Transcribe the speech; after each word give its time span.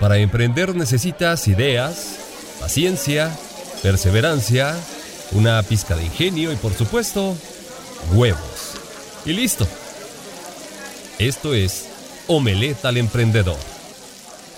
Para 0.00 0.18
emprender 0.18 0.74
necesitas 0.74 1.46
ideas, 1.46 2.56
paciencia, 2.60 3.30
perseverancia, 3.82 4.76
una 5.32 5.62
pizca 5.62 5.96
de 5.96 6.04
ingenio 6.04 6.52
y 6.52 6.56
por 6.56 6.72
supuesto, 6.72 7.36
huevos. 8.12 8.74
Y 9.24 9.32
listo. 9.32 9.66
Esto 11.18 11.54
es 11.54 11.88
Omeleta 12.26 12.88
al 12.88 12.96
Emprendedor, 12.96 13.58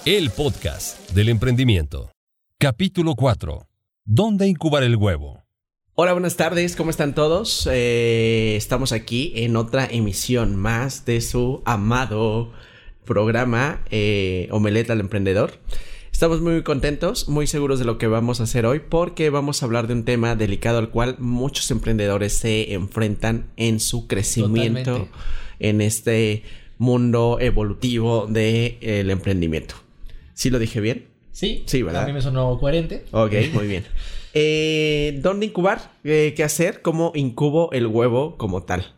el 0.06 0.30
podcast 0.30 1.10
del 1.10 1.28
emprendimiento. 1.28 2.10
Capítulo 2.58 3.14
4. 3.14 3.68
¿Dónde 4.06 4.46
incubar 4.48 4.82
el 4.84 4.96
huevo? 4.96 5.44
Hola, 5.94 6.12
buenas 6.12 6.36
tardes, 6.36 6.76
¿cómo 6.76 6.90
están 6.90 7.14
todos? 7.14 7.68
Eh, 7.70 8.54
estamos 8.56 8.92
aquí 8.92 9.32
en 9.36 9.56
otra 9.56 9.86
emisión 9.86 10.56
más 10.56 11.04
de 11.04 11.20
su 11.20 11.62
amado 11.66 12.52
programa 13.06 13.80
eh, 13.90 14.48
Omeleta 14.50 14.92
al 14.92 15.00
Emprendedor. 15.00 15.52
Estamos 16.12 16.42
muy 16.42 16.62
contentos, 16.62 17.28
muy 17.28 17.46
seguros 17.46 17.78
de 17.78 17.86
lo 17.86 17.96
que 17.96 18.06
vamos 18.06 18.40
a 18.40 18.44
hacer 18.44 18.66
hoy 18.66 18.80
porque 18.80 19.30
vamos 19.30 19.62
a 19.62 19.66
hablar 19.66 19.86
de 19.86 19.94
un 19.94 20.04
tema 20.04 20.34
delicado 20.34 20.78
al 20.78 20.90
cual 20.90 21.16
muchos 21.18 21.70
emprendedores 21.70 22.36
se 22.36 22.74
enfrentan 22.74 23.46
en 23.56 23.80
su 23.80 24.06
crecimiento 24.06 24.92
Totalmente. 24.92 25.18
en 25.60 25.80
este 25.80 26.42
mundo 26.78 27.38
evolutivo 27.40 28.26
del 28.26 29.10
emprendimiento. 29.10 29.76
¿Sí 30.34 30.50
lo 30.50 30.58
dije 30.58 30.80
bien? 30.80 31.06
Sí, 31.32 31.64
Sí, 31.66 31.82
¿verdad? 31.82 32.04
A 32.04 32.06
mí 32.06 32.12
me 32.12 32.22
sonó 32.22 32.58
coherente. 32.58 33.04
Ok, 33.12 33.32
muy 33.54 33.66
bien. 33.66 33.84
Eh, 34.38 35.18
¿Dónde 35.22 35.46
incubar? 35.46 35.92
Eh, 36.04 36.34
¿Qué 36.36 36.44
hacer? 36.44 36.82
¿Cómo 36.82 37.10
incubo 37.14 37.72
el 37.72 37.86
huevo 37.86 38.36
como 38.36 38.64
tal? 38.64 38.92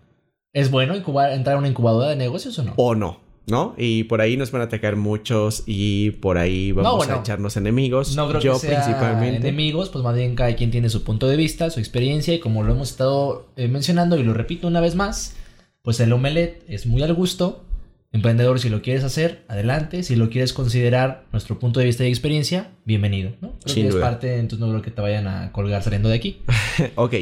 ¿Es 0.53 0.69
bueno 0.69 0.97
incubar, 0.97 1.31
entrar 1.31 1.55
a 1.55 1.59
una 1.61 1.69
incubadora 1.69 2.09
de 2.09 2.17
negocios 2.17 2.59
o 2.59 2.65
no? 2.65 2.73
¿O 2.75 2.97
no? 2.97 3.21
¿No? 3.49 3.75
Y 3.79 4.05
por 4.05 4.21
ahí 4.21 4.37
nos 4.37 4.51
van 4.51 4.63
a 4.63 4.65
atacar 4.67 4.97
muchos 4.97 5.63
y 5.67 6.11
por 6.13 6.39
ahí 6.39 6.73
vamos 6.73 6.91
No, 6.93 6.97
bueno, 6.99 7.15
a 7.15 7.21
echarnos 7.21 7.57
enemigos. 7.57 8.15
No 8.15 8.29
creo 8.29 8.41
Yo 8.41 8.53
que 8.55 8.67
sea 8.67 8.83
principalmente. 8.83 9.49
enemigos, 9.49 9.89
pues 9.89 10.05
más 10.05 10.15
bien 10.15 10.35
cada 10.35 10.55
quien 10.55 10.71
tiene 10.71 10.89
su 10.91 11.03
punto 11.03 11.27
de 11.29 11.37
vista, 11.37 11.71
su 11.71 11.81
experiencia 11.81 12.35
y 12.35 12.41
como 12.41 12.63
lo 12.63 12.73
hemos 12.75 12.91
estado 12.91 13.49
eh, 13.57 13.69
mencionando 13.69 14.17
y 14.19 14.23
lo 14.23 14.35
repito 14.35 14.67
una 14.67 14.81
vez 14.81 14.95
más, 14.95 15.35
pues 15.83 15.99
el 16.01 16.13
omelette 16.13 16.63
es 16.69 16.87
muy 16.87 17.03
al 17.03 17.15
gusto. 17.15 17.65
Emprendedor, 18.11 18.59
si 18.59 18.71
lo 18.71 18.81
quieres 18.81 19.05
hacer, 19.05 19.45
adelante. 19.49 20.03
Si 20.03 20.17
lo 20.17 20.31
quieres 20.31 20.55
considerar 20.55 21.25
nuestro 21.31 21.59
punto 21.59 21.79
de 21.81 21.87
vista 21.87 22.05
y 22.05 22.09
experiencia, 22.09 22.71
bienvenido. 22.87 23.33
¿no? 23.43 23.53
Creo 23.63 23.75
Sin 23.75 23.85
que 23.85 23.91
duda. 23.91 24.01
es 24.01 24.05
parte, 24.11 24.39
entonces 24.39 24.61
no 24.61 24.69
creo 24.73 24.83
que 24.83 24.91
te 24.91 25.03
vayan 25.03 25.27
a 25.27 25.53
colgar 25.53 25.83
saliendo 25.83 26.09
de 26.09 26.15
aquí. 26.15 26.39
ok. 26.95 27.15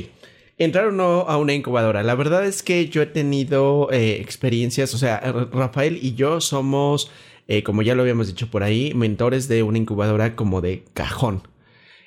Entrar 0.59 0.87
o 0.87 0.93
no 0.93 1.21
a 1.29 1.37
una 1.37 1.53
incubadora. 1.53 2.03
La 2.03 2.15
verdad 2.15 2.47
es 2.47 2.63
que 2.63 2.89
yo 2.89 3.03
he 3.03 3.07
tenido 3.07 3.89
eh, 3.93 4.19
experiencias, 4.21 4.95
o 4.95 4.99
sea, 4.99 5.21
Rafael 5.53 5.99
y 6.01 6.15
yo 6.15 6.41
somos, 6.41 7.11
eh, 7.47 7.63
como 7.63 7.83
ya 7.83 7.95
lo 7.95 8.03
habíamos 8.03 8.27
dicho 8.29 8.51
por 8.51 8.63
ahí, 8.63 8.95
mentores 8.95 9.49
de 9.49 9.63
una 9.63 9.77
incubadora 9.79 10.35
como 10.35 10.63
de 10.63 10.85
cajón. 10.95 11.43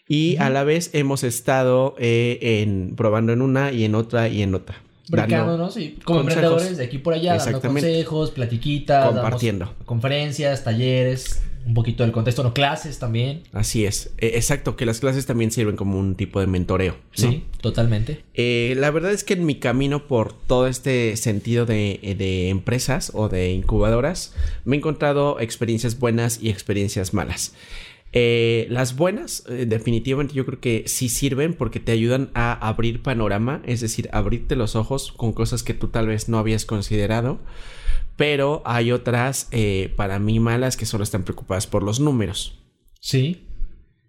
Y 0.07 0.37
a 0.37 0.49
la 0.49 0.63
vez 0.63 0.89
hemos 0.93 1.23
estado 1.23 1.93
eh, 1.99 2.39
en, 2.63 2.95
probando 2.95 3.31
en 3.33 3.43
una 3.43 3.71
y 3.71 3.83
en 3.83 3.93
otra 3.93 4.27
y 4.29 4.41
en 4.41 4.55
otra. 4.55 4.81
Dando- 5.07 5.25
Brincándonos 5.27 5.77
y 5.77 5.89
como 6.03 6.21
consejos. 6.21 6.43
emprendedores 6.43 6.77
de 6.77 6.83
aquí 6.85 6.97
por 6.97 7.13
allá, 7.13 7.37
dando 7.37 7.61
consejos, 7.61 8.31
platiquitas, 8.31 9.03
damos 9.05 9.21
Compartiendo. 9.21 9.73
conferencias, 9.85 10.63
talleres, 10.63 11.43
un 11.65 11.73
poquito 11.73 12.03
del 12.03 12.11
contexto, 12.11 12.43
no 12.43 12.53
clases 12.53 12.99
también. 12.99 13.43
Así 13.51 13.85
es. 13.85 14.11
Eh, 14.17 14.31
exacto, 14.35 14.75
que 14.75 14.85
las 14.85 14.99
clases 14.99 15.25
también 15.25 15.51
sirven 15.51 15.75
como 15.75 15.99
un 15.99 16.15
tipo 16.15 16.39
de 16.39 16.47
mentoreo. 16.47 16.93
¿no? 16.93 16.99
Sí, 17.13 17.43
totalmente. 17.61 18.23
Eh, 18.33 18.75
la 18.77 18.91
verdad 18.91 19.11
es 19.11 19.23
que 19.23 19.33
en 19.33 19.45
mi 19.45 19.55
camino 19.55 20.07
por 20.07 20.33
todo 20.33 20.67
este 20.67 21.15
sentido 21.17 21.65
de, 21.65 21.99
eh, 22.01 22.15
de 22.15 22.49
empresas 22.49 23.11
o 23.13 23.29
de 23.29 23.51
incubadoras, 23.51 24.33
me 24.65 24.75
he 24.75 24.79
encontrado 24.79 25.39
experiencias 25.39 25.99
buenas 25.99 26.41
y 26.41 26.49
experiencias 26.49 27.13
malas. 27.13 27.53
Eh, 28.11 28.65
las 28.71 28.95
buenas, 28.95 29.43
eh, 29.49 29.65
definitivamente 29.67 30.33
yo 30.33 30.45
creo 30.45 30.59
que 30.59 30.83
sí 30.87 31.09
sirven 31.09 31.53
porque 31.53 31.79
te 31.79 31.91
ayudan 31.91 32.31
a 32.33 32.53
abrir 32.67 33.03
panorama, 33.03 33.61
es 33.65 33.81
decir, 33.81 34.09
abrirte 34.11 34.55
los 34.55 34.75
ojos 34.75 35.11
con 35.11 35.31
cosas 35.31 35.61
que 35.61 35.75
tú 35.75 35.89
tal 35.89 36.07
vez 36.07 36.27
no 36.27 36.39
habías 36.39 36.65
considerado. 36.65 37.39
Pero 38.19 38.61
hay 38.65 38.91
otras, 38.91 39.47
eh, 39.53 39.93
para 39.95 40.19
mí, 40.19 40.41
malas 40.41 40.75
que 40.75 40.85
solo 40.85 41.05
están 41.05 41.23
preocupadas 41.23 41.67
por 41.67 41.83
los 41.83 42.01
números. 42.01 42.59
Sí. 42.99 43.47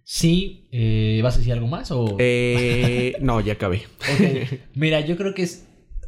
Sí, 0.02 0.66
eh, 0.72 1.20
¿vas 1.22 1.36
a 1.36 1.38
decir 1.38 1.52
algo 1.52 1.68
más 1.68 1.92
o...? 1.92 2.16
Eh, 2.18 3.14
no, 3.20 3.40
ya 3.40 3.52
acabé. 3.52 3.82
Ok. 4.00 4.58
Mira, 4.74 4.98
yo 4.98 5.16
creo 5.16 5.32
que 5.32 5.44
es... 5.44 5.64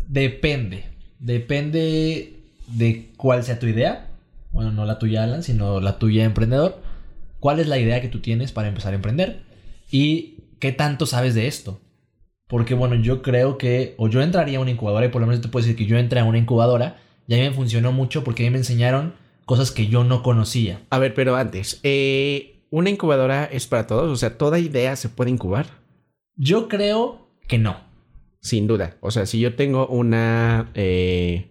Depende. 0.08 0.86
Depende 1.20 2.40
de 2.66 3.12
cuál 3.16 3.44
sea 3.44 3.60
tu 3.60 3.68
idea. 3.68 4.10
Bueno, 4.50 4.72
no 4.72 4.84
la 4.84 4.98
tuya, 4.98 5.22
Alan, 5.22 5.44
sino 5.44 5.80
la 5.80 6.00
tuya, 6.00 6.24
emprendedor. 6.24 6.82
¿Cuál 7.38 7.60
es 7.60 7.68
la 7.68 7.78
idea 7.78 8.00
que 8.00 8.08
tú 8.08 8.18
tienes 8.18 8.50
para 8.50 8.66
empezar 8.66 8.94
a 8.94 8.96
emprender? 8.96 9.44
¿Y 9.92 10.38
qué 10.58 10.72
tanto 10.72 11.06
sabes 11.06 11.36
de 11.36 11.46
esto? 11.46 11.80
Porque, 12.48 12.74
bueno, 12.74 12.96
yo 12.96 13.22
creo 13.22 13.58
que... 13.58 13.94
O 13.96 14.08
yo 14.08 14.22
entraría 14.22 14.58
a 14.58 14.60
una 14.60 14.72
incubadora 14.72 15.06
y 15.06 15.10
por 15.10 15.20
lo 15.20 15.28
menos 15.28 15.40
te 15.40 15.46
puedo 15.46 15.64
decir 15.64 15.78
que 15.78 15.86
yo 15.86 15.98
entré 15.98 16.18
a 16.18 16.24
una 16.24 16.38
incubadora 16.38 16.96
y 17.32 17.34
a 17.34 17.38
mí 17.38 17.44
me 17.48 17.54
funcionó 17.54 17.92
mucho 17.92 18.24
porque 18.24 18.42
a 18.42 18.46
mí 18.46 18.50
me 18.50 18.58
enseñaron 18.58 19.14
cosas 19.46 19.70
que 19.70 19.86
yo 19.86 20.04
no 20.04 20.22
conocía. 20.22 20.82
A 20.90 20.98
ver, 20.98 21.14
pero 21.14 21.34
antes, 21.34 21.80
eh, 21.82 22.66
¿una 22.68 22.90
incubadora 22.90 23.46
es 23.46 23.66
para 23.66 23.86
todos? 23.86 24.10
O 24.10 24.16
sea, 24.16 24.36
¿toda 24.36 24.58
idea 24.58 24.96
se 24.96 25.08
puede 25.08 25.30
incubar? 25.30 25.66
Yo 26.36 26.68
creo 26.68 27.26
que 27.48 27.56
no. 27.56 27.80
Sin 28.42 28.66
duda. 28.66 28.98
O 29.00 29.10
sea, 29.10 29.24
si 29.24 29.40
yo 29.40 29.54
tengo 29.54 29.86
una 29.86 30.72
eh, 30.74 31.50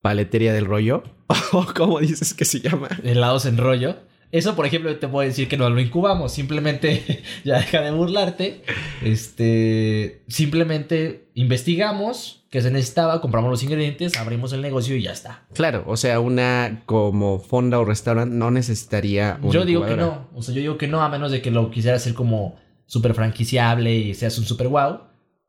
paletería 0.00 0.52
del 0.52 0.64
rollo, 0.64 1.04
o 1.52 1.64
como 1.76 2.00
dices 2.00 2.34
que 2.34 2.44
se 2.44 2.58
llama. 2.58 2.88
helados 3.04 3.46
en 3.46 3.56
rollo. 3.56 3.94
Eso, 4.32 4.56
por 4.56 4.66
ejemplo, 4.66 4.96
te 4.96 5.06
puedo 5.06 5.28
decir 5.28 5.46
que 5.46 5.56
no 5.56 5.70
lo 5.70 5.78
incubamos. 5.78 6.32
Simplemente, 6.32 7.22
ya 7.44 7.58
deja 7.58 7.82
de 7.82 7.92
burlarte. 7.92 8.62
Este, 9.00 10.24
simplemente 10.26 11.28
investigamos 11.34 12.43
qué 12.54 12.62
se 12.62 12.70
necesitaba, 12.70 13.20
compramos 13.20 13.50
los 13.50 13.62
ingredientes, 13.64 14.16
abrimos 14.16 14.52
el 14.52 14.62
negocio 14.62 14.94
y 14.94 15.02
ya 15.02 15.10
está. 15.10 15.42
Claro, 15.54 15.82
o 15.88 15.96
sea, 15.96 16.20
una 16.20 16.82
como 16.86 17.40
fonda 17.40 17.80
o 17.80 17.84
restaurante 17.84 18.32
no 18.32 18.52
necesitaría 18.52 19.38
una 19.42 19.52
yo 19.52 19.64
digo 19.64 19.84
que 19.84 19.96
no. 19.96 20.28
O 20.36 20.40
sea, 20.40 20.54
yo 20.54 20.60
digo 20.60 20.78
que 20.78 20.86
no, 20.86 21.02
a 21.02 21.08
menos 21.08 21.32
de 21.32 21.42
que 21.42 21.50
lo 21.50 21.68
quisieras 21.72 22.02
hacer 22.02 22.14
como 22.14 22.54
súper 22.86 23.12
franquiciable 23.14 23.92
y 23.96 24.14
seas 24.14 24.38
un 24.38 24.44
súper 24.44 24.68
wow. 24.68 25.00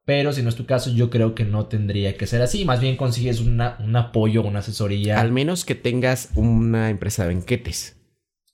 Pero 0.03 0.33
si 0.33 0.41
no 0.41 0.49
es 0.49 0.55
tu 0.55 0.65
caso, 0.65 0.89
yo 0.91 1.11
creo 1.11 1.35
que 1.35 1.45
no 1.45 1.67
tendría 1.67 2.17
que 2.17 2.25
ser 2.25 2.41
así. 2.41 2.65
Más 2.65 2.79
bien 2.81 2.95
consigues 2.97 3.39
una- 3.39 3.77
un 3.79 3.95
apoyo, 3.95 4.41
una 4.41 4.59
asesoría. 4.59 5.19
Al 5.21 5.31
menos 5.31 5.63
que 5.63 5.75
tengas 5.75 6.29
una 6.35 6.89
empresa 6.89 7.27
de 7.27 7.35
banquetes. 7.35 7.97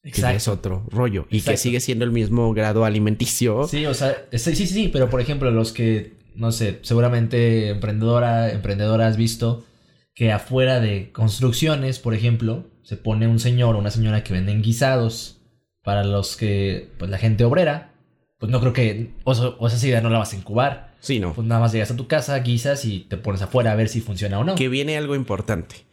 Que 0.03 0.11
ya 0.11 0.33
es 0.33 0.47
otro 0.49 0.83
rollo. 0.89 1.23
Y 1.29 1.31
que 1.31 1.37
Exacto. 1.37 1.59
sigue 1.61 1.79
siendo 1.79 2.03
el 2.05 2.11
mismo 2.11 2.53
grado 2.53 2.83
alimenticio. 2.85 3.65
Sí, 3.67 3.85
o 3.85 3.93
sea, 3.93 4.25
sí, 4.33 4.55
sí, 4.55 4.67
sí, 4.67 4.89
pero 4.91 5.09
por 5.09 5.21
ejemplo, 5.21 5.51
los 5.51 5.71
que, 5.71 6.13
no 6.35 6.51
sé, 6.51 6.79
seguramente 6.81 7.69
emprendedora, 7.69 8.51
emprendedora 8.51 9.07
has 9.07 9.17
visto 9.17 9.65
que 10.13 10.31
afuera 10.31 10.79
de 10.79 11.11
construcciones, 11.11 11.99
por 11.99 12.13
ejemplo, 12.13 12.65
se 12.83 12.97
pone 12.97 13.27
un 13.27 13.39
señor 13.39 13.75
o 13.75 13.79
una 13.79 13.91
señora 13.91 14.23
que 14.23 14.33
venden 14.33 14.61
guisados 14.61 15.41
para 15.83 16.03
los 16.03 16.35
que, 16.35 16.91
pues 16.97 17.09
la 17.09 17.17
gente 17.17 17.43
obrera, 17.43 17.93
pues 18.37 18.51
no 18.51 18.59
creo 18.59 18.73
que, 18.73 19.13
o, 19.23 19.67
esa 19.67 19.87
idea 19.87 20.01
no 20.01 20.09
la 20.09 20.19
vas 20.19 20.33
a 20.33 20.37
incubar. 20.37 20.95
Sí, 20.99 21.19
no. 21.19 21.33
Pues 21.33 21.47
nada 21.47 21.61
más 21.61 21.71
llegas 21.71 21.91
a 21.91 21.95
tu 21.95 22.07
casa, 22.07 22.37
guisas 22.39 22.85
y 22.85 23.01
te 23.01 23.17
pones 23.17 23.41
afuera 23.41 23.71
a 23.71 23.75
ver 23.75 23.89
si 23.89 24.01
funciona 24.01 24.39
o 24.39 24.43
no. 24.43 24.55
que 24.55 24.69
viene 24.69 24.97
algo 24.97 25.15
importante. 25.15 25.87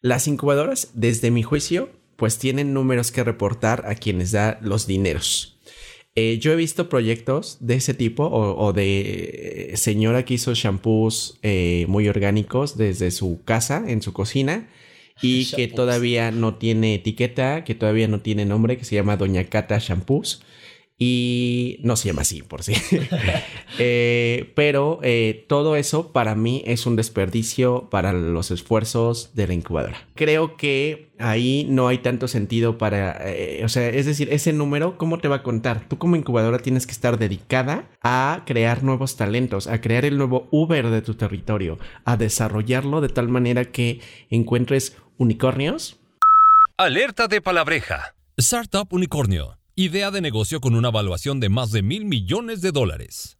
Las 0.00 0.28
incubadoras, 0.28 0.90
desde 0.94 1.30
mi 1.30 1.42
juicio, 1.42 1.90
pues 2.16 2.38
tienen 2.38 2.74
números 2.74 3.10
que 3.10 3.24
reportar 3.24 3.86
a 3.86 3.94
quienes 3.94 4.32
da 4.32 4.58
los 4.60 4.86
dineros. 4.86 5.53
Eh, 6.16 6.38
yo 6.38 6.52
he 6.52 6.56
visto 6.56 6.88
proyectos 6.88 7.56
de 7.58 7.74
ese 7.74 7.92
tipo 7.92 8.24
o, 8.24 8.56
o 8.64 8.72
de 8.72 9.70
eh, 9.72 9.76
señora 9.76 10.24
que 10.24 10.34
hizo 10.34 10.54
shampoos 10.54 11.38
eh, 11.42 11.86
muy 11.88 12.08
orgánicos 12.08 12.76
desde 12.76 13.10
su 13.10 13.42
casa, 13.44 13.82
en 13.88 14.00
su 14.00 14.12
cocina, 14.12 14.68
y 15.20 15.50
que 15.50 15.66
todavía 15.66 16.30
no 16.30 16.54
tiene 16.54 16.94
etiqueta, 16.94 17.64
que 17.64 17.74
todavía 17.74 18.06
no 18.06 18.20
tiene 18.20 18.44
nombre, 18.44 18.76
que 18.76 18.84
se 18.84 18.94
llama 18.94 19.16
Doña 19.16 19.44
Cata 19.44 19.78
Shampoos. 19.78 20.42
Y 20.96 21.78
no 21.82 21.96
se 21.96 22.08
llama 22.08 22.22
así, 22.22 22.42
por 22.42 22.62
sí. 22.62 22.74
Eh, 23.80 24.52
pero 24.54 25.00
eh, 25.02 25.46
todo 25.48 25.74
eso 25.74 26.12
para 26.12 26.36
mí 26.36 26.62
es 26.64 26.86
un 26.86 26.94
desperdicio 26.94 27.90
para 27.90 28.12
los 28.12 28.52
esfuerzos 28.52 29.34
de 29.34 29.48
la 29.48 29.54
incubadora. 29.54 30.06
Creo 30.14 30.56
que 30.56 31.10
ahí 31.18 31.66
no 31.68 31.88
hay 31.88 31.98
tanto 31.98 32.28
sentido 32.28 32.78
para, 32.78 33.18
eh, 33.28 33.62
o 33.64 33.68
sea, 33.68 33.88
es 33.88 34.06
decir, 34.06 34.28
ese 34.30 34.52
número, 34.52 34.96
¿cómo 34.96 35.18
te 35.18 35.26
va 35.26 35.36
a 35.36 35.42
contar? 35.42 35.88
Tú 35.88 35.98
como 35.98 36.14
incubadora 36.14 36.60
tienes 36.60 36.86
que 36.86 36.92
estar 36.92 37.18
dedicada 37.18 37.90
a 38.00 38.44
crear 38.46 38.84
nuevos 38.84 39.16
talentos, 39.16 39.66
a 39.66 39.80
crear 39.80 40.04
el 40.04 40.18
nuevo 40.18 40.46
Uber 40.52 40.88
de 40.90 41.02
tu 41.02 41.14
territorio, 41.14 41.80
a 42.04 42.16
desarrollarlo 42.16 43.00
de 43.00 43.08
tal 43.08 43.28
manera 43.28 43.64
que 43.64 44.00
encuentres 44.30 44.96
unicornios. 45.18 45.98
Alerta 46.76 47.26
de 47.26 47.40
palabreja. 47.40 48.14
Startup 48.36 48.86
Unicornio. 48.92 49.58
Idea 49.76 50.10
de 50.10 50.20
negocio 50.20 50.60
con 50.60 50.74
una 50.74 50.88
evaluación 50.88 51.40
de 51.40 51.48
más 51.48 51.72
de 51.72 51.82
mil 51.82 52.04
millones 52.04 52.60
de 52.60 52.70
dólares. 52.72 53.38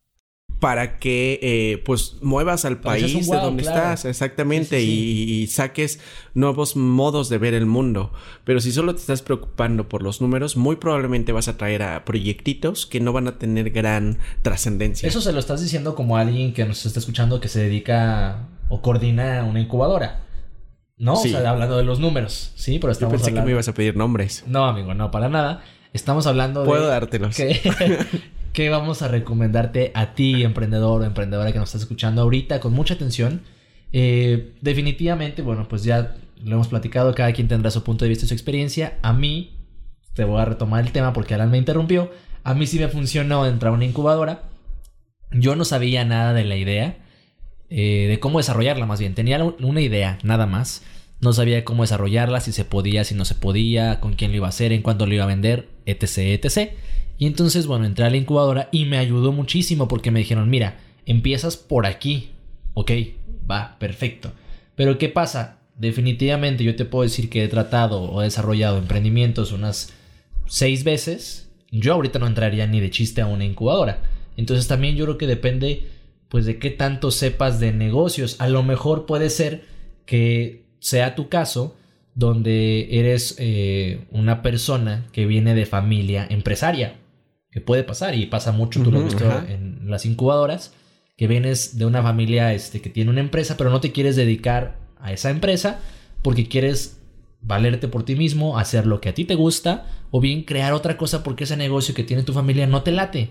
para 0.61 0.99
que 0.99 1.39
eh, 1.43 1.83
pues 1.85 2.17
muevas 2.23 2.65
al 2.65 2.81
Para 2.81 2.99
país 2.99 3.29
de 3.29 3.37
donde 3.37 3.65
claro. 3.65 3.79
estás, 3.79 4.05
exactamente, 4.07 4.81
Sí, 4.81 4.87
sí, 4.87 5.25
Y, 5.29 5.43
y 5.43 5.47
saques 5.49 6.01
nuevos 6.33 6.75
modos 6.75 7.29
de 7.29 7.37
ver 7.39 7.53
el 7.55 7.67
mundo. 7.67 8.13
Pero 8.45 8.61
si 8.61 8.73
solo 8.73 8.95
te 8.95 9.01
estás 9.01 9.21
preocupando 9.21 9.89
por 9.89 10.03
los 10.03 10.21
números, 10.23 10.57
muy 10.57 10.77
probablemente 10.77 11.33
vas 11.33 11.49
a 11.49 11.59
traer 11.59 11.83
a 11.83 12.05
proyectitos 12.07 12.87
que 12.87 13.01
no 13.01 13.13
van 13.13 13.29
a 13.29 13.39
tener 13.39 13.71
gran 13.71 14.19
trascendencia. 14.43 15.07
Eso 15.09 15.21
se 15.21 15.33
lo 15.33 15.39
estás 15.39 15.61
diciendo 15.61 15.95
como 15.95 16.17
alguien 16.17 16.55
que 16.55 16.65
nos 16.65 16.87
está 16.87 16.99
escuchando 16.99 17.41
que 17.41 17.49
se 17.49 17.61
dedica 17.61 18.49
o 18.71 18.81
coordina 18.81 19.45
una 19.45 19.61
incubadora. 19.61 20.25
¿No? 20.97 21.17
Sí. 21.17 21.35
O 21.35 21.39
sea, 21.41 21.51
hablando 21.51 21.77
de 21.77 21.85
los 21.85 21.99
números. 22.01 22.53
Sí, 22.55 22.79
pero 22.79 22.93
Yo 22.99 23.09
pensé 23.09 23.35
que 23.35 23.41
me 23.43 23.51
ibas 23.51 23.69
a 23.69 23.75
pedir 23.75 23.97
nombres. 23.97 24.45
No, 24.47 24.65
amigo, 24.65 24.95
no, 24.95 25.11
para 25.11 25.29
nada. 25.29 25.63
Estamos 25.95 26.27
hablando 26.27 26.63
de... 26.63 26.67
Puedo 26.67 26.89
dártelos. 26.89 27.37
que, 27.37 27.61
que 28.53 28.69
vamos 28.69 29.01
a 29.01 29.09
recomendarte 29.09 29.93
a 29.95 30.15
ti, 30.15 30.43
emprendedor 30.43 31.01
o 31.01 31.05
emprendedora 31.05 31.53
que 31.53 31.59
nos 31.59 31.69
estás 31.69 31.83
escuchando 31.83 32.21
ahorita 32.21 32.59
con 32.59 32.73
mucha 32.73 32.95
atención. 32.95 33.43
Eh, 33.93 34.55
definitivamente, 34.61 35.41
bueno, 35.41 35.69
pues 35.69 35.85
ya 35.85 36.17
lo 36.43 36.57
hemos 36.57 36.67
platicado, 36.67 37.15
cada 37.15 37.33
quien 37.33 37.47
tendrá 37.47 37.71
su 37.71 37.85
punto 37.85 38.05
de 38.05 38.09
vista 38.09 38.25
y 38.25 38.29
su 38.29 38.35
experiencia. 38.35 38.99
A 39.03 39.13
mí, 39.13 39.57
te 40.15 40.25
voy 40.25 40.41
a 40.41 40.45
retomar 40.45 40.85
el 40.85 40.91
tema 40.91 41.13
porque 41.13 41.35
Alan 41.35 41.53
me 41.53 41.59
interrumpió. 41.59 42.11
A 42.43 42.55
mí 42.55 42.67
sí 42.67 42.81
me 42.81 42.89
funcionó 42.89 43.47
entrar 43.47 43.71
a 43.73 43.77
una 43.77 43.85
incubadora. 43.85 44.43
Yo 45.31 45.55
no 45.55 45.65
sabía 45.65 46.05
nada 46.05 46.33
de 46.33 46.45
la 46.45 46.57
idea, 46.57 46.97
eh, 47.71 48.07
de 48.09 48.19
cómo 48.19 48.39
desarrollarla 48.39 48.85
más 48.85 48.99
bien. 48.99 49.15
Tenía 49.15 49.43
una 49.45 49.81
idea, 49.81 50.19
nada 50.25 50.47
más. 50.47 50.83
No 51.25 51.33
sabía 51.33 51.65
cómo 51.65 51.85
desarrollarla, 51.85 52.41
si 52.41 52.53
se 52.53 52.67
podía, 52.67 53.03
si 53.03 53.15
no 53.15 53.25
se 53.25 53.35
podía, 53.35 53.99
con 53.99 54.13
quién 54.13 54.31
lo 54.31 54.37
iba 54.37 54.47
a 54.47 54.51
hacer, 54.51 54.73
en 54.73 54.83
cuánto 54.83 55.07
lo 55.07 55.15
iba 55.15 55.25
a 55.25 55.27
vender, 55.27 55.71
etc, 55.87 56.19
etc. 56.19 56.73
Y 57.17 57.25
entonces, 57.27 57.67
bueno, 57.67 57.87
entré 57.87 58.05
a 58.05 58.11
la 58.11 58.19
incubadora 58.19 58.69
y 58.73 58.85
me 58.85 58.99
ayudó 58.99 59.33
muchísimo 59.33 59.89
porque 59.89 60.11
me 60.11 60.19
dijeron, 60.19 60.51
mira, 60.51 60.77
empiezas 61.07 61.57
por 61.57 61.87
aquí. 61.87 62.33
Ok, 62.75 62.91
va, 63.51 63.79
perfecto. 63.79 64.33
Pero 64.77 64.99
¿qué 64.99 65.09
pasa? 65.09 65.61
Definitivamente 65.79 66.63
yo 66.63 66.77
te 66.77 66.85
puedo 66.85 67.05
decir 67.05 67.31
que 67.31 67.43
he 67.43 67.49
tratado 67.49 68.03
o 68.13 68.21
desarrollado 68.21 68.77
emprendimientos 68.77 69.53
unas 69.53 69.95
seis 70.45 70.85
veces. 70.85 71.49
Yo 71.71 71.95
ahorita 71.95 72.19
no 72.19 72.27
entraría 72.27 72.67
ni 72.67 72.81
de 72.81 72.91
chiste 72.91 73.23
a 73.23 73.27
una 73.27 73.47
incubadora. 73.47 74.03
Entonces 74.37 74.69
también 74.69 74.95
yo 74.95 75.07
creo 75.07 75.17
que 75.17 75.27
depende 75.27 75.89
pues 76.29 76.45
de 76.45 76.59
qué 76.59 76.71
tanto 76.71 77.11
sepas 77.11 77.61
de 77.61 77.73
negocios. 77.73 78.37
A 78.41 78.49
lo 78.49 78.63
mejor 78.63 79.07
puede 79.07 79.31
ser 79.31 79.65
que 80.05 80.64
sea 80.85 81.15
tu 81.15 81.31
caso 81.31 81.75
donde 82.15 83.01
eres 83.01 83.37
eh, 83.39 84.05
una 84.11 84.43
persona 84.43 85.07
que 85.13 85.25
viene 85.25 85.55
de 85.55 85.65
familia 85.65 86.27
empresaria. 86.29 87.01
Que 87.51 87.63
puede 87.63 87.85
pasar 87.85 88.15
y 88.15 88.27
pasa 88.27 88.53
mucho, 88.53 88.83
tú 88.83 88.93
lo 88.93 88.99
has 88.99 89.05
visto 89.07 89.25
en 89.49 89.89
las 89.89 90.05
incubadoras, 90.05 90.75
que 91.17 91.27
vienes 91.27 91.79
de 91.79 91.87
una 91.87 92.03
familia 92.03 92.53
este, 92.53 92.83
que 92.83 92.91
tiene 92.91 93.11
una 93.11 93.21
empresa, 93.21 93.57
pero 93.57 93.71
no 93.71 93.81
te 93.81 93.93
quieres 93.93 94.15
dedicar 94.15 94.79
a 94.99 95.13
esa 95.13 95.31
empresa 95.31 95.81
porque 96.21 96.49
quieres 96.49 97.01
valerte 97.41 97.89
por 97.89 98.05
ti 98.05 98.15
mismo, 98.15 98.59
hacer 98.59 98.87
lo 98.87 99.01
que 99.01 99.09
a 99.09 99.15
ti 99.15 99.25
te 99.25 99.37
gusta, 99.37 99.87
o 100.11 100.21
bien 100.21 100.43
crear 100.43 100.75
otra 100.75 100.99
cosa 100.99 101.23
porque 101.23 101.45
ese 101.45 101.57
negocio 101.57 101.95
que 101.95 102.05
tiene 102.05 102.25
tu 102.25 102.35
familia 102.35 102.67
no 102.67 102.83
te 102.83 102.93
late. 102.93 103.31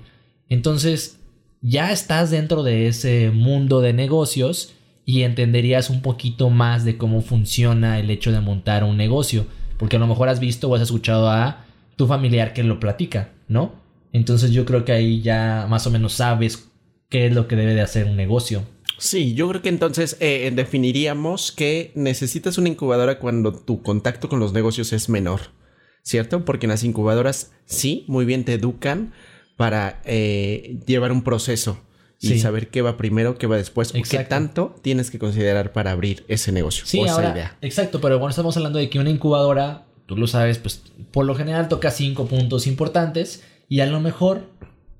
Entonces, 0.49 1.19
ya 1.61 1.91
estás 1.91 2.31
dentro 2.31 2.63
de 2.63 2.87
ese 2.87 3.29
mundo 3.29 3.79
de 3.81 3.93
negocios 3.93 4.73
y 5.05 5.23
entenderías 5.23 5.89
un 5.89 6.01
poquito 6.01 6.49
más 6.49 6.85
de 6.85 6.97
cómo 6.97 7.21
funciona 7.21 7.99
el 7.99 8.09
hecho 8.09 8.31
de 8.31 8.39
montar 8.39 8.83
un 8.83 8.97
negocio, 8.97 9.45
porque 9.77 9.97
a 9.97 9.99
lo 9.99 10.07
mejor 10.07 10.29
has 10.29 10.39
visto 10.39 10.69
o 10.69 10.75
has 10.75 10.81
escuchado 10.81 11.29
a 11.29 11.65
tu 11.95 12.07
familiar 12.07 12.53
que 12.53 12.63
lo 12.63 12.79
platica, 12.79 13.31
¿no? 13.47 13.73
Entonces 14.13 14.51
yo 14.51 14.65
creo 14.65 14.85
que 14.85 14.91
ahí 14.91 15.21
ya 15.21 15.67
más 15.69 15.85
o 15.87 15.91
menos 15.91 16.13
sabes 16.13 16.69
qué 17.09 17.27
es 17.27 17.33
lo 17.33 17.47
que 17.47 17.55
debe 17.55 17.73
de 17.73 17.81
hacer 17.81 18.05
un 18.05 18.15
negocio. 18.15 18.63
Sí, 18.97 19.33
yo 19.33 19.49
creo 19.49 19.61
que 19.61 19.69
entonces 19.69 20.17
eh, 20.19 20.51
definiríamos 20.55 21.51
que 21.51 21.91
necesitas 21.95 22.57
una 22.57 22.69
incubadora 22.69 23.19
cuando 23.19 23.53
tu 23.53 23.81
contacto 23.81 24.29
con 24.29 24.39
los 24.39 24.53
negocios 24.53 24.93
es 24.93 25.09
menor, 25.09 25.41
¿cierto? 26.03 26.45
Porque 26.45 26.67
en 26.67 26.71
las 26.71 26.83
incubadoras 26.83 27.51
sí, 27.65 28.05
muy 28.07 28.23
bien 28.23 28.45
te 28.45 28.53
educan 28.53 29.13
para 29.57 30.01
eh, 30.05 30.79
llevar 30.85 31.11
un 31.11 31.23
proceso 31.23 31.79
y 32.23 32.27
Sí. 32.27 32.39
saber 32.39 32.69
qué 32.69 32.81
va 32.81 32.95
primero, 32.97 33.37
qué 33.37 33.47
va 33.47 33.57
después, 33.57 33.89
o 33.89 33.93
qué 33.93 33.99
Exacto. 33.99 34.29
tanto 34.29 34.75
tienes 34.81 35.11
que 35.11 35.19
considerar 35.19 35.73
para 35.73 35.91
abrir 35.91 36.23
ese 36.27 36.51
negocio 36.51 36.85
Sí, 36.85 36.99
o 36.99 37.05
esa 37.05 37.31
idea. 37.33 37.57
exacto, 37.61 37.99
pero 38.01 38.17
bueno, 38.17 38.29
estamos 38.29 38.55
hablando 38.57 38.79
de 38.79 38.89
que 38.89 38.99
una 38.99 39.09
incubadora, 39.09 39.83
tú 40.05 40.15
lo 40.15 40.27
sabes, 40.27 40.57
pues 40.57 40.81
por 41.11 41.25
lo 41.25 41.35
general 41.35 41.67
toca 41.67 41.91
cinco 41.91 42.25
puntos 42.27 42.65
importantes 42.67 43.43
y 43.69 43.81
a 43.81 43.85
lo 43.85 43.99
mejor 43.99 44.43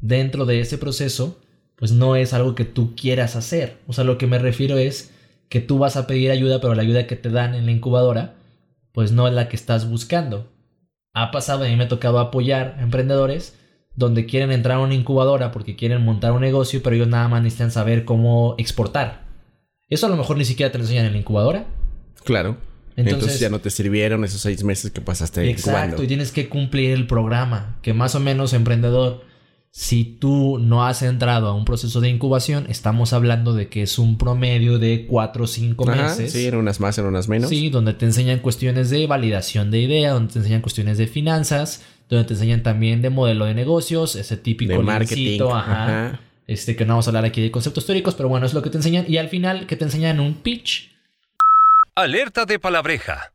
dentro 0.01 0.45
de 0.45 0.59
ese 0.59 0.77
proceso, 0.77 1.39
pues 1.77 1.91
no 1.91 2.15
es 2.15 2.33
algo 2.33 2.55
que 2.55 2.65
tú 2.65 2.93
quieras 2.95 3.35
hacer. 3.35 3.77
O 3.87 3.93
sea, 3.93 4.03
lo 4.03 4.17
que 4.17 4.27
me 4.27 4.37
refiero 4.39 4.77
es 4.77 5.11
que 5.49 5.59
tú 5.61 5.77
vas 5.77 5.95
a 5.97 6.07
pedir 6.07 6.29
ayuda, 6.31 6.59
pero 6.61 6.75
la 6.75 6.81
ayuda 6.81 7.07
que 7.07 7.15
te 7.15 7.29
dan 7.29 7.55
en 7.55 7.65
la 7.65 7.71
incubadora, 7.71 8.35
pues 8.91 9.11
no 9.11 9.27
es 9.27 9.33
la 9.33 9.47
que 9.49 9.55
estás 9.55 9.89
buscando. 9.89 10.49
Ha 11.13 11.31
pasado, 11.31 11.63
a 11.63 11.67
mí 11.67 11.75
me 11.75 11.83
ha 11.85 11.87
tocado 11.87 12.19
apoyar 12.19 12.75
a 12.79 12.83
emprendedores 12.83 13.55
donde 13.95 14.25
quieren 14.25 14.51
entrar 14.51 14.77
a 14.77 14.81
una 14.81 14.93
incubadora 14.95 15.51
porque 15.51 15.75
quieren 15.75 16.03
montar 16.03 16.31
un 16.31 16.41
negocio, 16.41 16.81
pero 16.83 16.95
ellos 16.95 17.07
nada 17.07 17.27
más 17.27 17.41
necesitan 17.43 17.71
saber 17.71 18.05
cómo 18.05 18.55
exportar. 18.57 19.23
Eso 19.89 20.07
a 20.07 20.09
lo 20.09 20.15
mejor 20.17 20.37
ni 20.37 20.45
siquiera 20.45 20.71
te 20.71 20.77
lo 20.79 20.83
enseñan 20.83 21.05
en 21.05 21.11
la 21.13 21.19
incubadora. 21.19 21.65
Claro. 22.23 22.57
Entonces, 22.95 23.13
Entonces- 23.13 23.39
ya 23.39 23.49
no 23.49 23.59
te 23.59 23.69
sirvieron 23.69 24.23
esos 24.23 24.41
seis 24.41 24.63
meses 24.63 24.91
que 24.91 25.01
pasaste 25.01 25.49
Exacto, 25.49 25.71
incubando. 25.71 26.03
y 26.03 26.07
tienes 26.07 26.31
que 26.31 26.47
cumplir 26.49 26.91
el 26.91 27.07
programa, 27.07 27.77
que 27.81 27.93
más 27.93 28.13
o 28.15 28.19
menos 28.19 28.53
emprendedor, 28.53 29.23
si 29.71 30.03
tú 30.05 30.59
no 30.59 30.85
has 30.85 31.01
entrado 31.01 31.47
a 31.47 31.55
un 31.55 31.65
proceso 31.65 32.01
de 32.01 32.09
incubación, 32.09 32.67
estamos 32.69 33.11
hablando 33.11 33.53
de 33.55 33.67
que 33.67 33.81
es 33.81 33.97
un 33.97 34.19
promedio 34.19 34.77
de 34.77 35.07
4 35.07 35.45
o 35.45 35.47
5 35.47 35.89
Ajá, 35.89 36.03
meses. 36.03 36.31
sí, 36.33 36.45
en 36.45 36.55
unas 36.55 36.79
más, 36.79 36.97
en 36.99 37.05
unas 37.05 37.27
menos. 37.27 37.49
Sí, 37.49 37.69
donde 37.71 37.93
te 37.95 38.05
enseñan 38.05 38.37
cuestiones 38.39 38.91
de 38.91 39.07
validación 39.07 39.71
de 39.71 39.79
idea, 39.81 40.11
donde 40.13 40.31
te 40.33 40.39
enseñan 40.39 40.61
cuestiones 40.61 40.99
de 40.99 41.07
finanzas, 41.07 41.81
donde 42.13 42.27
te 42.27 42.33
enseñan 42.33 42.63
también 42.63 43.01
de 43.01 43.09
modelo 43.09 43.45
de 43.45 43.53
negocios, 43.53 44.15
ese 44.15 44.37
típico 44.37 44.73
de 44.73 44.79
marketing. 44.79 45.21
lincito, 45.23 45.55
ajá, 45.55 45.83
ajá. 45.83 46.19
Este 46.47 46.75
que 46.75 46.85
no 46.85 46.93
vamos 46.93 47.07
a 47.07 47.11
hablar 47.11 47.25
aquí 47.25 47.41
de 47.41 47.51
conceptos 47.51 47.85
teóricos, 47.85 48.15
pero 48.15 48.29
bueno, 48.29 48.45
es 48.45 48.53
lo 48.53 48.61
que 48.61 48.69
te 48.69 48.77
enseñan. 48.77 49.05
Y 49.07 49.17
al 49.17 49.29
final, 49.29 49.65
que 49.65 49.75
te 49.75 49.85
enseñan 49.85 50.19
un 50.19 50.35
pitch. 50.35 50.91
Alerta 51.95 52.45
de 52.45 52.59
palabreja. 52.59 53.33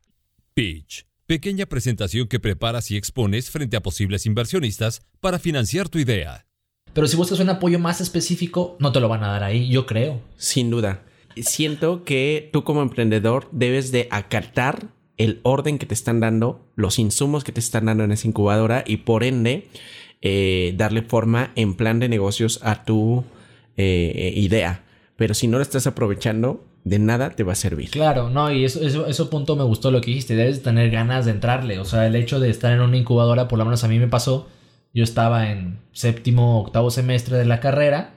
Pitch. 0.54 1.06
Pequeña 1.26 1.66
presentación 1.66 2.26
que 2.26 2.40
preparas 2.40 2.90
y 2.90 2.96
expones 2.96 3.50
frente 3.50 3.76
a 3.76 3.82
posibles 3.82 4.26
inversionistas 4.26 5.02
para 5.20 5.38
financiar 5.38 5.88
tu 5.88 5.98
idea. 5.98 6.46
Pero 6.92 7.06
si 7.06 7.16
buscas 7.16 7.40
un 7.40 7.50
apoyo 7.50 7.78
más 7.78 8.00
específico, 8.00 8.76
no 8.80 8.92
te 8.92 9.00
lo 9.00 9.08
van 9.08 9.22
a 9.22 9.28
dar 9.28 9.44
ahí, 9.44 9.69
yo 9.69 9.86
creo. 9.86 10.20
Sin 10.36 10.70
duda. 10.70 11.02
Siento 11.36 12.02
que 12.04 12.50
tú 12.52 12.64
como 12.64 12.82
emprendedor 12.82 13.48
debes 13.52 13.92
de 13.92 14.08
acatar 14.10 14.88
el 15.18 15.40
orden 15.42 15.78
que 15.78 15.86
te 15.86 15.94
están 15.94 16.20
dando, 16.20 16.66
los 16.74 16.98
insumos 16.98 17.44
que 17.44 17.52
te 17.52 17.60
están 17.60 17.86
dando 17.86 18.04
en 18.04 18.12
esa 18.12 18.26
incubadora 18.26 18.84
y 18.86 18.98
por 18.98 19.24
ende 19.24 19.68
eh, 20.22 20.75
darle 20.76 21.02
forma 21.02 21.52
en 21.54 21.75
plan 21.75 22.00
de 22.00 22.08
negocios 22.08 22.60
a 22.62 22.84
tu 22.84 23.25
eh, 23.76 24.32
idea. 24.37 24.84
Pero 25.16 25.34
si 25.34 25.48
no 25.48 25.58
lo 25.58 25.62
estás 25.62 25.87
aprovechando, 25.87 26.64
de 26.84 26.98
nada 26.98 27.30
te 27.30 27.42
va 27.42 27.52
a 27.52 27.56
servir. 27.56 27.90
Claro, 27.90 28.30
no, 28.30 28.50
y 28.50 28.64
eso, 28.64 28.80
eso, 28.80 29.06
eso 29.06 29.30
punto 29.30 29.56
me 29.56 29.64
gustó 29.64 29.90
lo 29.90 30.00
que 30.00 30.10
dijiste. 30.10 30.37
Debes 30.37 30.62
tener 30.62 30.90
ganas 30.90 31.25
de 31.26 31.32
entrarle. 31.32 31.78
O 31.78 31.84
sea, 31.84 32.06
el 32.06 32.16
hecho 32.16 32.40
de 32.40 32.50
estar 32.50 32.72
en 32.72 32.80
una 32.80 32.96
incubadora, 32.96 33.48
por 33.48 33.58
lo 33.58 33.64
menos 33.64 33.84
a 33.84 33.88
mí 33.88 33.98
me 33.98 34.08
pasó. 34.08 34.48
Yo 34.94 35.04
estaba 35.04 35.50
en 35.50 35.80
séptimo, 35.92 36.60
octavo 36.60 36.90
semestre 36.90 37.37
de 37.37 37.44
la 37.44 37.60
carrera, 37.60 38.14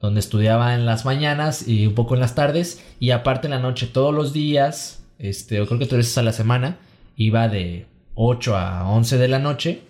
donde 0.00 0.20
estudiaba 0.20 0.74
en 0.74 0.86
las 0.86 1.04
mañanas 1.04 1.68
y 1.68 1.86
un 1.86 1.94
poco 1.94 2.14
en 2.14 2.20
las 2.20 2.34
tardes. 2.34 2.82
Y 2.98 3.10
aparte 3.10 3.46
en 3.46 3.52
la 3.52 3.60
noche, 3.60 3.86
todos 3.86 4.14
los 4.14 4.32
días, 4.32 5.03
este, 5.18 5.56
yo 5.56 5.66
creo 5.66 5.78
que 5.78 5.86
tres 5.86 5.98
veces 5.98 6.18
a 6.18 6.22
la 6.22 6.32
semana, 6.32 6.78
iba 7.16 7.48
de 7.48 7.86
8 8.14 8.56
a 8.56 8.88
11 8.90 9.18
de 9.18 9.28
la 9.28 9.38
noche 9.38 9.80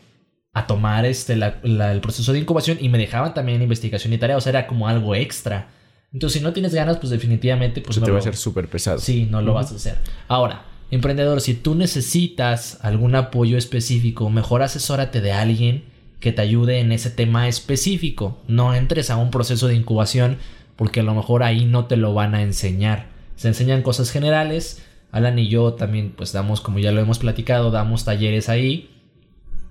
a 0.52 0.66
tomar 0.66 1.04
este, 1.04 1.36
la- 1.36 1.58
la- 1.62 1.92
el 1.92 2.00
proceso 2.00 2.32
de 2.32 2.38
incubación 2.38 2.78
y 2.80 2.88
me 2.88 2.98
dejaban 2.98 3.34
también 3.34 3.60
investigación 3.62 4.12
y 4.12 4.18
tarea. 4.18 4.36
O 4.36 4.40
sea, 4.40 4.50
era 4.50 4.66
como 4.66 4.86
algo 4.88 5.14
extra. 5.14 5.68
Entonces, 6.12 6.38
si 6.38 6.44
no 6.44 6.52
tienes 6.52 6.72
ganas, 6.74 6.98
pues 6.98 7.10
definitivamente 7.10 7.80
pues 7.80 7.94
Se 7.96 8.00
no 8.00 8.06
te 8.06 8.12
va 8.12 8.18
a 8.18 8.20
hacer 8.20 8.36
súper 8.36 8.68
pesado. 8.68 8.98
Sí, 8.98 9.26
no 9.28 9.42
lo 9.42 9.52
vas 9.54 9.72
a 9.72 9.74
hacer. 9.76 9.96
Ahora, 10.28 10.62
emprendedor, 10.92 11.40
si 11.40 11.54
tú 11.54 11.74
necesitas 11.74 12.78
algún 12.82 13.16
apoyo 13.16 13.58
específico, 13.58 14.30
mejor 14.30 14.62
asesórate 14.62 15.20
de 15.20 15.32
alguien 15.32 15.84
que 16.20 16.30
te 16.32 16.40
ayude 16.42 16.78
en 16.78 16.92
ese 16.92 17.10
tema 17.10 17.48
específico. 17.48 18.38
No 18.46 18.74
entres 18.74 19.10
a 19.10 19.16
un 19.16 19.30
proceso 19.30 19.66
de 19.66 19.74
incubación 19.74 20.38
porque 20.76 21.00
a 21.00 21.02
lo 21.02 21.14
mejor 21.14 21.42
ahí 21.42 21.64
no 21.66 21.86
te 21.86 21.96
lo 21.96 22.14
van 22.14 22.34
a 22.36 22.42
enseñar. 22.42 23.06
Se 23.36 23.48
enseñan 23.48 23.82
cosas 23.82 24.10
generales. 24.12 24.84
Alan 25.14 25.38
y 25.38 25.46
yo 25.46 25.74
también, 25.74 26.12
pues 26.16 26.32
damos, 26.32 26.60
como 26.60 26.80
ya 26.80 26.90
lo 26.90 27.00
hemos 27.00 27.20
platicado, 27.20 27.70
damos 27.70 28.04
talleres 28.04 28.48
ahí. 28.48 28.90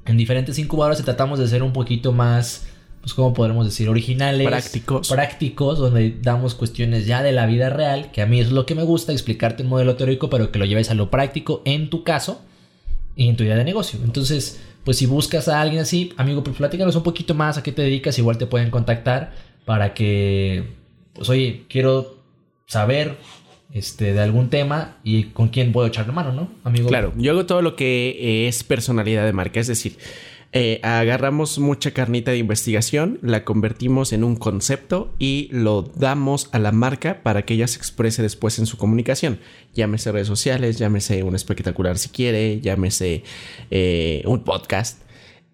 En 0.06 0.16
diferentes 0.16 0.58
incubadoras 0.58 1.02
y 1.02 1.04
tratamos 1.04 1.38
de 1.38 1.50
ser 1.50 1.64
un 1.64 1.74
poquito 1.74 2.14
más, 2.14 2.66
pues, 3.02 3.14
¿cómo 3.14 3.34
podremos 3.34 3.66
decir? 3.66 3.90
Originales. 3.90 4.48
Prácticos. 4.48 5.10
Prácticos, 5.10 5.80
donde 5.80 6.18
damos 6.22 6.56
cuestiones 6.56 7.08
ya 7.08 7.22
de 7.24 7.34
la 7.34 7.46
vida 7.46 7.70
real, 7.70 8.10
que 8.14 8.22
a 8.22 8.26
mí 8.26 8.40
es 8.40 8.54
lo 8.54 8.66
que 8.66 8.74
me 8.74 8.84
gusta, 8.84 9.12
explicarte 9.12 9.64
un 9.64 9.70
modelo 9.70 9.98
teórico, 9.98 10.30
pero 10.30 10.50
que 10.50 10.60
lo 10.60 10.66
lleves 10.66 10.90
a 10.90 10.94
lo 10.94 11.12
práctico 11.12 11.62
en 11.66 11.90
tu 11.90 12.06
caso 12.06 12.42
y 13.18 13.28
en 13.28 13.36
tu 13.36 13.44
idea 13.44 13.58
de 13.58 13.66
negocio. 13.66 14.00
Entonces, 14.02 14.62
pues 14.86 14.96
si 14.96 15.08
buscas 15.08 15.50
a 15.50 15.60
alguien 15.60 15.82
así, 15.82 16.14
amigo, 16.16 16.42
pues 16.42 16.56
platícanos 16.56 16.96
un 16.96 17.04
poquito 17.04 17.34
más 17.34 17.58
a 17.58 17.64
qué 17.64 17.74
te 17.74 17.82
dedicas, 17.82 18.18
igual 18.18 18.38
te 18.38 18.46
pueden 18.46 18.72
contactar 18.72 19.34
para 19.66 19.94
que, 19.94 20.70
pues 21.12 21.28
oye, 21.28 21.66
quiero 21.68 22.24
saber 22.66 23.18
este, 23.74 24.14
de 24.14 24.22
algún 24.22 24.50
tema 24.50 24.98
y 25.04 25.26
con 25.26 25.50
quién 25.50 25.72
puedo 25.72 25.88
echar 25.88 26.08
la 26.08 26.14
mano, 26.14 26.32
¿no, 26.32 26.50
amigo? 26.64 26.88
Claro, 26.88 27.14
yo 27.18 27.32
hago 27.32 27.46
todo 27.46 27.62
lo 27.62 27.76
que 27.76 28.48
es 28.48 28.64
personalidad 28.64 29.26
de 29.26 29.34
marca, 29.34 29.60
es 29.60 29.68
decir, 29.68 29.98
eh, 30.56 30.80
agarramos 30.84 31.58
mucha 31.58 31.92
carnita 31.92 32.30
de 32.30 32.38
investigación, 32.38 33.18
la 33.24 33.44
convertimos 33.44 34.14
en 34.14 34.24
un 34.24 34.36
concepto 34.36 35.12
y 35.18 35.50
lo 35.52 35.82
damos 35.82 36.50
a 36.52 36.60
la 36.60 36.72
marca 36.72 37.24
para 37.24 37.42
que 37.42 37.56
ella 37.56 37.68
se 37.68 37.80
exprese 37.80 38.22
después 38.22 38.60
en 38.60 38.68
su 38.68 38.78
comunicación. 38.78 39.40
Llámese 39.74 40.12
redes 40.12 40.28
sociales, 40.28 40.78
llámese 40.78 41.24
un 41.24 41.34
espectacular 41.34 41.98
si 41.98 42.10
quiere, 42.10 42.62
llámese 42.62 43.24
eh, 43.72 44.22
un 44.26 44.44
podcast. 44.44 45.02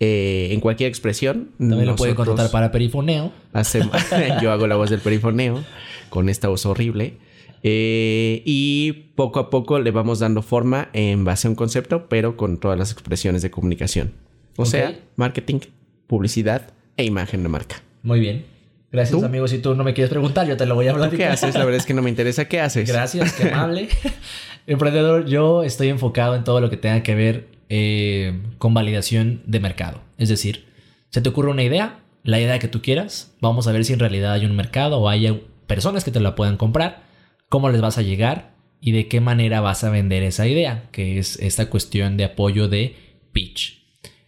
Eh, 0.01 0.49
en 0.51 0.61
cualquier 0.61 0.87
expresión. 0.87 1.51
También 1.57 1.85
lo 1.85 1.97
puede 1.97 2.15
contratar 2.15 2.51
para 2.51 2.71
perifoneo. 2.71 3.33
Hacemos, 3.51 3.93
yo 4.41 4.51
hago 4.53 4.65
la 4.65 4.77
voz 4.77 4.89
del 4.89 5.01
perifoneo 5.01 5.61
con 6.09 6.29
esta 6.29 6.47
voz 6.47 6.65
horrible. 6.65 7.17
Y 7.63 9.11
poco 9.15 9.39
a 9.39 9.49
poco 9.49 9.79
le 9.79 9.91
vamos 9.91 10.19
dando 10.19 10.41
forma 10.41 10.89
en 10.93 11.25
base 11.25 11.47
a 11.47 11.51
un 11.51 11.55
concepto, 11.55 12.07
pero 12.07 12.37
con 12.37 12.57
todas 12.57 12.77
las 12.77 12.91
expresiones 12.91 13.41
de 13.41 13.51
comunicación. 13.51 14.13
O 14.57 14.65
sea, 14.65 14.97
marketing, 15.15 15.59
publicidad 16.07 16.73
e 16.97 17.05
imagen 17.05 17.43
de 17.43 17.49
marca. 17.49 17.81
Muy 18.03 18.19
bien. 18.19 18.45
Gracias, 18.91 19.21
amigo. 19.23 19.47
Si 19.47 19.59
tú 19.59 19.75
no 19.75 19.83
me 19.83 19.93
quieres 19.93 20.09
preguntar, 20.09 20.47
yo 20.47 20.57
te 20.57 20.65
lo 20.65 20.75
voy 20.75 20.87
a 20.87 20.91
hablar. 20.91 21.11
¿Qué 21.11 21.25
haces? 21.25 21.53
La 21.53 21.63
verdad 21.63 21.79
es 21.79 21.85
que 21.85 21.93
no 21.93 22.01
me 22.01 22.09
interesa 22.09 22.45
qué 22.45 22.59
haces. 22.59 22.89
Gracias, 22.89 23.33
qué 23.33 23.49
amable. 23.49 23.87
Emprendedor, 24.67 25.25
yo 25.25 25.63
estoy 25.63 25.89
enfocado 25.89 26.35
en 26.35 26.43
todo 26.43 26.59
lo 26.59 26.69
que 26.69 26.77
tenga 26.77 27.03
que 27.03 27.15
ver 27.15 27.47
eh, 27.69 28.41
con 28.57 28.73
validación 28.73 29.41
de 29.45 29.59
mercado. 29.59 30.01
Es 30.17 30.29
decir, 30.29 30.65
se 31.09 31.21
te 31.21 31.29
ocurre 31.29 31.51
una 31.51 31.63
idea, 31.63 31.99
la 32.23 32.39
idea 32.39 32.57
que 32.59 32.67
tú 32.67 32.81
quieras, 32.81 33.33
vamos 33.41 33.67
a 33.67 33.71
ver 33.71 33.85
si 33.85 33.93
en 33.93 33.99
realidad 33.99 34.33
hay 34.33 34.45
un 34.45 34.55
mercado 34.55 34.99
o 34.99 35.07
hay 35.07 35.43
personas 35.67 36.03
que 36.03 36.11
te 36.11 36.19
la 36.19 36.35
puedan 36.35 36.57
comprar, 36.57 37.03
cómo 37.49 37.69
les 37.69 37.81
vas 37.81 37.97
a 37.97 38.03
llegar 38.03 38.53
y 38.79 38.91
de 38.91 39.07
qué 39.07 39.19
manera 39.19 39.59
vas 39.59 39.83
a 39.83 39.89
vender 39.89 40.23
esa 40.23 40.47
idea, 40.47 40.87
que 40.91 41.19
es 41.19 41.37
esta 41.39 41.69
cuestión 41.69 42.15
de 42.15 42.23
apoyo 42.23 42.67
de 42.67 42.95
pitch. 43.33 43.83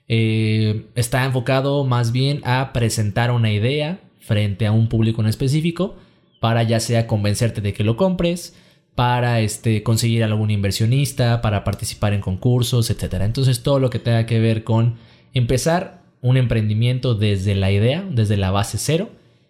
Eh, 0.08 0.88
está 0.96 1.24
enfocado 1.24 1.86
más 1.86 2.12
bien 2.12 2.42
a 2.44 2.74
presentar 2.74 3.32
una 3.32 3.52
idea 3.52 4.02
frente 4.20 4.68
a 4.68 4.72
un 4.72 4.90
público 4.90 5.22
en 5.22 5.28
específico 5.28 5.96
para 6.42 6.64
ya 6.64 6.80
sea 6.80 7.08
convencerte 7.08 7.62
de 7.62 7.72
que 7.74 7.84
lo 7.84 7.96
compres, 7.96 8.56
para 8.96 9.40
este, 9.40 9.84
conseguir 9.84 10.24
algún 10.24 10.52
inversionista, 10.52 11.42
para 11.42 11.64
participar 11.64 12.14
en 12.14 12.20
concursos, 12.20 12.90
etc. 12.90 13.22
Entonces 13.22 13.64
todo 13.64 13.80
lo 13.80 13.90
que 13.90 14.00
tenga 14.00 14.26
que 14.26 14.40
ver 14.40 14.64
con 14.64 14.96
empezar 15.34 16.02
un 16.22 16.36
emprendimiento 16.36 17.16
desde 17.16 17.56
la 17.56 17.72
idea, 17.72 18.06
desde 18.10 18.38
la 18.38 18.52
base 18.52 18.78
cero, 18.78 19.10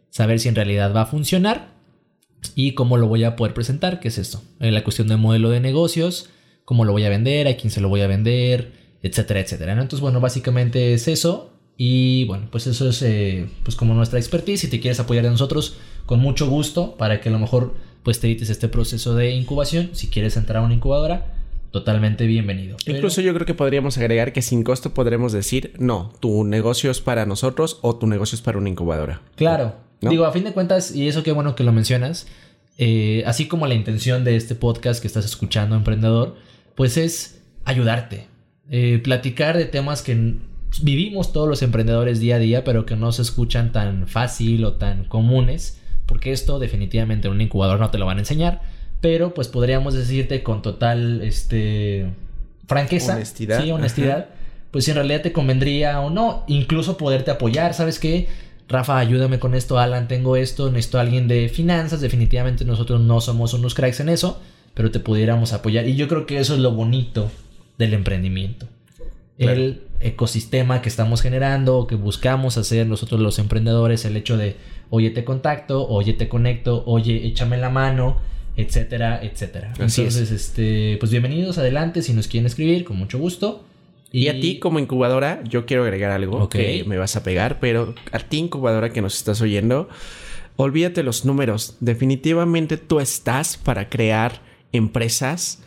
saber 0.10 0.40
si 0.40 0.50
en 0.50 0.56
realidad 0.56 0.96
va 0.96 1.02
a 1.02 1.06
funcionar 1.06 1.71
y 2.56 2.74
cómo 2.74 2.98
lo 2.98 3.08
voy 3.08 3.24
a 3.24 3.36
poder 3.36 3.54
presentar, 3.54 4.00
que 4.00 4.08
es 4.08 4.18
esto, 4.18 4.42
eh, 4.60 4.72
la 4.72 4.84
cuestión 4.84 5.08
del 5.08 5.18
modelo 5.18 5.50
de 5.50 5.60
negocios, 5.60 6.30
cómo 6.66 6.86
lo 6.86 6.92
voy 6.92 7.04
a 7.06 7.10
vender, 7.10 7.48
a 7.48 7.56
quién 7.58 7.72
se 7.72 7.82
lo 7.82 7.90
voy 7.90 8.02
a 8.02 8.08
vender, 8.08 8.72
etcétera, 9.04 9.40
etcétera. 9.40 9.74
Entonces, 9.74 10.00
bueno, 10.00 10.20
básicamente 10.20 10.94
es 10.94 11.08
eso. 11.08 11.50
Y 11.78 12.26
bueno, 12.26 12.48
pues 12.52 12.68
eso 12.68 12.90
es 12.90 13.02
eh, 13.02 13.50
pues 13.64 13.76
como 13.76 13.94
nuestra 13.94 14.20
expertise. 14.20 14.62
Si 14.62 14.68
te 14.68 14.80
quieres 14.80 15.00
apoyar 15.00 15.24
de 15.24 15.32
nosotros, 15.32 15.78
con 16.06 16.20
mucho 16.20 16.48
gusto, 16.48 16.96
para 16.96 17.22
que 17.22 17.30
a 17.30 17.32
lo 17.32 17.40
mejor 17.40 17.74
pues 18.04 18.20
te 18.20 18.28
edites 18.28 18.50
este 18.50 18.68
proceso 18.68 19.16
de 19.16 19.32
incubación. 19.32 19.90
Si 19.94 20.08
quieres 20.08 20.38
entrar 20.38 20.62
a 20.62 20.66
una 20.66 20.76
incubadora, 20.76 21.34
totalmente 21.72 22.28
bienvenido. 22.28 22.78
Incluso 22.86 23.22
yo 23.22 23.34
creo 23.34 23.46
que 23.46 23.54
podríamos 23.54 23.98
agregar 23.98 24.34
que 24.34 24.42
sin 24.42 24.64
costo 24.64 24.94
podremos 24.94 25.32
decir, 25.32 25.74
no, 25.80 26.14
tu 26.20 26.44
negocio 26.44 26.92
es 26.92 27.02
para 27.02 27.26
nosotros 27.26 27.80
o 27.82 27.96
tu 27.96 28.08
negocio 28.08 28.36
es 28.36 28.42
para 28.42 28.58
una 28.58 28.70
incubadora. 28.70 29.22
Claro. 29.36 29.76
Digo, 30.02 30.26
a 30.26 30.32
fin 30.32 30.44
de 30.44 30.52
cuentas, 30.52 30.96
y 30.96 31.08
eso 31.08 31.24
qué 31.24 31.32
bueno 31.32 31.56
que 31.56 31.64
lo 31.64 31.72
mencionas, 31.72 32.28
eh, 32.78 33.24
así 33.28 33.48
como 33.48 33.68
la 33.68 33.76
intención 33.76 34.24
de 34.24 34.36
este 34.36 34.56
podcast 34.56 35.02
que 35.02 35.08
estás 35.08 35.26
escuchando, 35.26 35.76
emprendedor, 35.76 36.36
pues 36.76 36.98
es 36.98 37.42
ayudarte. 37.66 38.28
Eh, 38.70 39.00
platicar 39.04 39.58
de 39.58 39.66
temas 39.66 40.02
que 40.02 40.36
vivimos 40.82 41.34
todos 41.34 41.48
los 41.48 41.62
emprendedores 41.62 42.20
día 42.20 42.38
a 42.38 42.40
día, 42.40 42.64
pero 42.64 42.86
que 42.86 42.96
no 42.96 43.12
se 43.12 43.22
escuchan 43.22 43.72
tan 43.72 44.08
fácil 44.08 44.64
o 44.66 44.74
tan 44.74 45.06
comunes, 45.06 45.80
porque 46.06 46.32
esto 46.32 46.58
definitivamente 46.58 47.28
en 47.28 47.34
un 47.36 47.42
incubador 47.42 47.80
no 47.80 47.92
te 47.92 47.98
lo 47.98 48.06
van 48.06 48.18
a 48.18 48.22
enseñar, 48.22 48.62
pero 49.02 49.34
pues 49.34 49.48
podríamos 49.48 49.94
decirte 49.94 50.44
con 50.44 50.62
total 50.62 51.22
este 51.22 52.08
franqueza, 52.68 53.16
honestidad, 53.16 53.62
sí, 53.62 53.72
honestidad, 53.72 54.30
pues 54.72 54.86
si 54.86 54.92
en 54.92 54.96
realidad 54.96 55.22
te 55.22 55.34
convendría 55.34 56.00
o 56.00 56.10
no, 56.10 56.46
incluso 56.48 56.98
poderte 56.98 57.32
apoyar, 57.32 57.74
¿sabes 57.74 58.00
qué? 58.00 58.28
Rafa, 58.72 58.98
ayúdame 58.98 59.40
con 59.40 59.54
esto, 59.54 59.78
Alan, 59.78 60.08
tengo 60.08 60.36
esto, 60.36 60.72
necesito 60.72 60.98
a 60.98 61.02
alguien 61.02 61.28
de 61.28 61.50
finanzas, 61.50 62.02
definitivamente 62.02 62.66
nosotros 62.66 63.02
no 63.02 63.22
somos 63.22 63.54
unos 63.54 63.76
cracks 63.76 64.00
en 64.00 64.10
eso, 64.10 64.42
pero 64.74 64.92
te 64.92 65.00
pudiéramos 65.00 65.54
apoyar. 65.54 65.88
Y 65.88 65.96
yo 65.96 66.08
creo 66.08 66.26
que 66.26 66.40
eso 66.40 66.54
es 66.54 66.60
lo 66.60 66.72
bonito 66.72 67.30
del 67.78 67.94
emprendimiento. 67.94 68.68
El 69.38 69.82
ecosistema 70.00 70.82
que 70.84 70.90
estamos 70.90 71.22
generando, 71.22 71.88
que 71.88 71.96
buscamos 71.96 72.58
hacer 72.58 72.86
nosotros 72.86 73.20
los 73.20 73.40
emprendedores, 73.40 74.06
el 74.06 74.16
hecho 74.16 74.38
de, 74.38 74.56
oye, 74.92 75.10
te 75.10 75.24
contacto, 75.24 75.88
oye, 75.88 76.14
te 76.14 76.30
conecto, 76.30 76.84
oye, 76.86 77.26
échame 77.26 77.58
la 77.58 77.72
mano, 77.72 78.18
etcétera, 78.56 79.20
etcétera. 79.24 79.74
Entonces, 79.80 80.30
este, 80.30 80.98
pues 81.00 81.12
bienvenidos, 81.12 81.58
adelante, 81.58 82.04
si 82.04 82.14
nos 82.14 82.28
quieren 82.28 82.46
escribir, 82.46 82.84
con 82.84 82.98
mucho 82.98 83.18
gusto. 83.18 83.64
Y, 84.12 84.28
a 84.28 84.40
ti 84.40 84.60
como 84.60 84.80
incubadora, 84.80 85.42
yo 85.46 85.66
quiero 85.66 85.84
agregar 85.84 86.12
algo 86.12 86.50
que 86.50 86.84
me 86.86 86.98
vas 86.98 87.16
a 87.16 87.24
pegar, 87.24 87.60
pero 87.60 87.96
a 88.12 88.20
ti 88.20 88.40
incubadora 88.40 88.92
que 88.92 89.02
nos 89.02 89.16
estás 89.16 89.42
oyendo, 89.42 89.88
olvídate 90.58 91.04
los 91.04 91.26
números. 91.26 91.78
Definitivamente 91.80 92.78
tú 92.78 93.00
estás 93.00 93.58
para 93.58 93.90
crear 93.90 94.42
empresas 94.74 95.64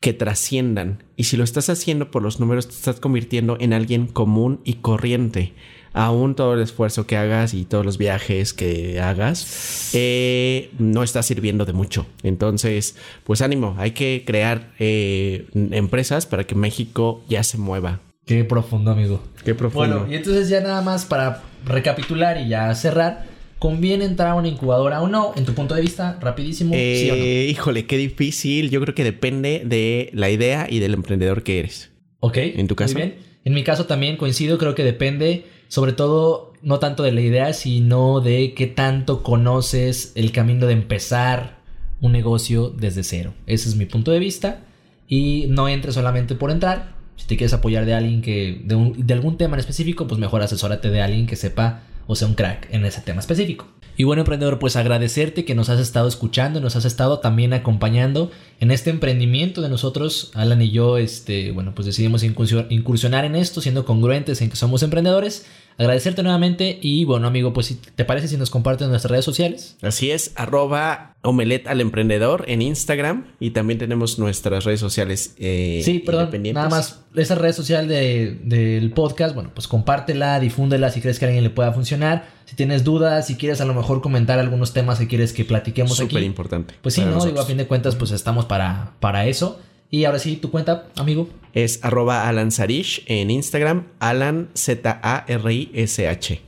que 0.00 0.12
trasciendan. 0.12 1.02
Y 1.16 1.24
si 1.24 1.36
lo 1.36 1.44
estás 1.44 1.70
haciendo 1.70 2.10
por 2.10 2.22
los 2.22 2.40
números, 2.40 2.68
te 2.68 2.74
estás 2.74 3.00
convirtiendo 3.00 3.56
en 3.60 3.72
alguien 3.72 4.06
común 4.06 4.60
y 4.64 4.74
corriente. 4.74 5.52
Aún 5.94 6.34
todo 6.34 6.54
el 6.54 6.60
esfuerzo 6.60 7.06
que 7.06 7.16
hagas 7.16 7.54
y 7.54 7.64
todos 7.64 7.86
los 7.86 7.96
viajes 7.96 8.52
que 8.52 9.00
hagas, 9.00 9.90
eh, 9.94 10.70
no 10.78 11.02
está 11.02 11.22
sirviendo 11.22 11.64
de 11.64 11.72
mucho. 11.72 12.06
Entonces, 12.22 12.96
pues 13.24 13.40
ánimo, 13.40 13.76
hay 13.78 13.92
que 13.92 14.24
crear 14.26 14.72
eh, 14.78 15.46
empresas 15.54 16.26
para 16.26 16.44
que 16.44 16.54
México 16.54 17.22
ya 17.28 17.42
se 17.42 17.56
mueva. 17.56 18.00
Qué 18.26 18.44
profundo, 18.44 18.90
amigo. 18.90 19.22
Qué 19.44 19.54
profundo. 19.54 20.00
Bueno, 20.00 20.12
y 20.12 20.16
entonces 20.16 20.48
ya 20.50 20.60
nada 20.60 20.82
más 20.82 21.06
para 21.06 21.42
recapitular 21.64 22.38
y 22.38 22.48
ya 22.48 22.74
cerrar 22.74 23.34
¿Conviene 23.64 24.04
entrar 24.04 24.28
a 24.28 24.34
una 24.34 24.48
incubadora 24.48 25.00
o 25.00 25.08
no? 25.08 25.32
En 25.36 25.46
tu 25.46 25.54
punto 25.54 25.74
de 25.74 25.80
vista, 25.80 26.18
rapidísimo. 26.20 26.74
¿sí 26.74 27.08
o 27.10 27.16
no? 27.16 27.22
Eh, 27.22 27.46
híjole, 27.48 27.86
qué 27.86 27.96
difícil. 27.96 28.68
Yo 28.68 28.78
creo 28.82 28.94
que 28.94 29.04
depende 29.04 29.62
de 29.64 30.10
la 30.12 30.28
idea 30.28 30.66
y 30.68 30.80
del 30.80 30.92
emprendedor 30.92 31.42
que 31.42 31.60
eres. 31.60 31.90
Ok. 32.20 32.36
En 32.36 32.66
tu 32.66 32.76
caso. 32.76 32.92
Muy 32.92 33.02
bien. 33.02 33.14
En 33.42 33.54
mi 33.54 33.64
caso 33.64 33.86
también 33.86 34.18
coincido, 34.18 34.58
creo 34.58 34.74
que 34.74 34.84
depende, 34.84 35.46
sobre 35.68 35.92
todo, 35.92 36.52
no 36.62 36.78
tanto 36.78 37.02
de 37.02 37.12
la 37.12 37.20
idea, 37.20 37.52
sino 37.52 38.20
de 38.20 38.54
qué 38.54 38.66
tanto 38.66 39.22
conoces 39.22 40.12
el 40.14 40.32
camino 40.32 40.66
de 40.66 40.72
empezar 40.72 41.58
un 42.00 42.12
negocio 42.12 42.70
desde 42.70 43.02
cero. 43.02 43.34
Ese 43.46 43.68
es 43.68 43.76
mi 43.76 43.86
punto 43.86 44.10
de 44.10 44.18
vista. 44.18 44.60
Y 45.08 45.46
no 45.48 45.68
entres 45.68 45.94
solamente 45.94 46.34
por 46.34 46.50
entrar. 46.50 46.94
Si 47.16 47.26
te 47.26 47.36
quieres 47.36 47.52
apoyar 47.52 47.84
de 47.84 47.94
alguien 47.94 48.22
que, 48.22 48.62
de, 48.64 48.92
de 48.96 49.14
algún 49.14 49.36
tema 49.36 49.56
en 49.56 49.60
específico, 49.60 50.06
pues 50.06 50.18
mejor 50.18 50.42
asesórate 50.42 50.90
de 50.90 51.02
alguien 51.02 51.26
que 51.26 51.36
sepa 51.36 51.82
o 52.06 52.14
sea 52.16 52.28
un 52.28 52.34
crack 52.34 52.68
en 52.70 52.84
ese 52.84 53.00
tema 53.00 53.20
específico. 53.20 53.66
Y 53.96 54.02
bueno, 54.02 54.22
emprendedor, 54.22 54.58
pues 54.58 54.74
agradecerte 54.74 55.44
que 55.44 55.54
nos 55.54 55.68
has 55.68 55.78
estado 55.78 56.08
escuchando, 56.08 56.60
nos 56.60 56.74
has 56.74 56.84
estado 56.84 57.20
también 57.20 57.52
acompañando 57.52 58.32
en 58.58 58.72
este 58.72 58.90
emprendimiento 58.90 59.62
de 59.62 59.68
nosotros. 59.68 60.32
Alan 60.34 60.60
y 60.62 60.70
yo, 60.70 60.98
este, 60.98 61.52
bueno, 61.52 61.74
pues 61.76 61.86
decidimos 61.86 62.24
incursionar 62.24 63.24
en 63.24 63.36
esto, 63.36 63.60
siendo 63.60 63.84
congruentes 63.84 64.42
en 64.42 64.50
que 64.50 64.56
somos 64.56 64.82
emprendedores 64.82 65.46
agradecerte 65.78 66.22
nuevamente 66.22 66.78
y 66.80 67.04
bueno 67.04 67.26
amigo, 67.26 67.52
pues 67.52 67.76
¿te 67.94 68.04
parece 68.04 68.28
si 68.28 68.36
nos 68.36 68.50
compartes 68.50 68.88
nuestras 68.88 69.10
redes 69.10 69.24
sociales? 69.24 69.76
Así 69.82 70.10
es, 70.10 70.32
arroba 70.36 71.14
omelet 71.22 71.66
al 71.66 71.80
emprendedor 71.80 72.44
en 72.48 72.62
Instagram 72.62 73.26
y 73.40 73.50
también 73.50 73.78
tenemos 73.78 74.18
nuestras 74.18 74.64
redes 74.64 74.80
sociales 74.80 75.34
eh, 75.38 75.82
Sí, 75.84 76.00
perdón, 76.00 76.30
nada 76.52 76.68
más 76.68 77.00
esa 77.14 77.34
red 77.36 77.52
social 77.52 77.88
del 77.88 78.92
podcast, 78.94 79.34
bueno, 79.34 79.50
pues 79.54 79.68
compártela, 79.68 80.40
difúndela 80.40 80.90
si 80.90 81.00
crees 81.00 81.18
que 81.18 81.24
a 81.24 81.28
alguien 81.28 81.44
le 81.44 81.50
pueda 81.50 81.72
funcionar. 81.72 82.26
Si 82.44 82.56
tienes 82.56 82.84
dudas, 82.84 83.26
si 83.26 83.36
quieres 83.36 83.60
a 83.60 83.64
lo 83.64 83.74
mejor 83.74 84.02
comentar 84.02 84.38
algunos 84.38 84.72
temas 84.72 84.98
que 84.98 85.08
quieres 85.08 85.32
que 85.32 85.44
platiquemos 85.44 85.98
aquí. 86.00 86.10
Súper 86.10 86.22
importante. 86.24 86.74
Pues 86.82 86.94
sí, 86.94 87.02
¿no? 87.02 87.24
Digo, 87.24 87.40
a 87.40 87.46
fin 87.46 87.56
de 87.56 87.66
cuentas, 87.66 87.96
pues 87.96 88.10
estamos 88.10 88.44
para, 88.44 88.92
para 89.00 89.26
eso. 89.26 89.60
Y 89.94 90.04
ahora 90.06 90.18
sí, 90.18 90.34
tu 90.34 90.50
cuenta, 90.50 90.88
amigo. 90.96 91.28
Es 91.52 91.78
arroba 91.84 92.28
Alan 92.28 92.50
Sarish 92.50 93.04
en 93.06 93.30
Instagram, 93.30 93.86
Alan 94.00 94.48
Z-A-R-I-S-H. 94.52 96.40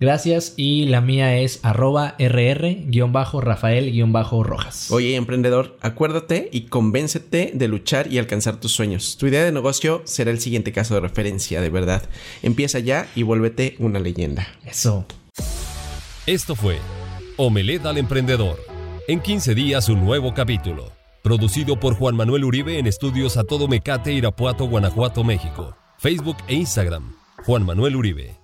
Gracias. 0.00 0.54
Y 0.56 0.86
la 0.86 1.02
mía 1.02 1.36
es 1.36 1.60
arroba 1.62 2.16
rr-rafael-rojas. 2.18 4.90
Oye, 4.90 5.16
emprendedor, 5.16 5.76
acuérdate 5.82 6.48
y 6.50 6.62
convéncete 6.62 7.50
de 7.52 7.68
luchar 7.68 8.10
y 8.10 8.16
alcanzar 8.16 8.58
tus 8.58 8.72
sueños. 8.72 9.18
Tu 9.18 9.26
idea 9.26 9.44
de 9.44 9.52
negocio 9.52 10.00
será 10.06 10.30
el 10.30 10.40
siguiente 10.40 10.72
caso 10.72 10.94
de 10.94 11.00
referencia, 11.00 11.60
de 11.60 11.68
verdad. 11.68 12.08
Empieza 12.42 12.78
ya 12.78 13.06
y 13.14 13.22
vuélvete 13.22 13.76
una 13.80 13.98
leyenda. 13.98 14.48
Eso. 14.64 15.04
Esto 16.24 16.54
fue 16.54 16.78
Omelette 17.36 17.84
al 17.84 17.98
Emprendedor. 17.98 18.58
En 19.08 19.20
15 19.20 19.54
días 19.54 19.90
un 19.90 20.02
nuevo 20.02 20.32
capítulo. 20.32 21.03
Producido 21.24 21.80
por 21.80 21.94
Juan 21.94 22.16
Manuel 22.16 22.44
Uribe 22.44 22.78
en 22.78 22.86
estudios 22.86 23.38
a 23.38 23.44
todo 23.44 23.66
Mecate, 23.66 24.12
Irapuato, 24.12 24.68
Guanajuato, 24.68 25.24
México. 25.24 25.74
Facebook 25.96 26.36
e 26.48 26.54
Instagram. 26.54 27.14
Juan 27.46 27.64
Manuel 27.64 27.96
Uribe. 27.96 28.43